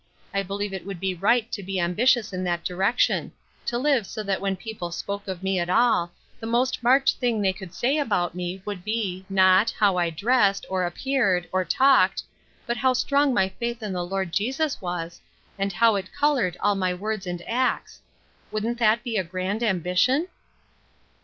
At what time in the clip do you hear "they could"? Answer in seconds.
7.39-7.71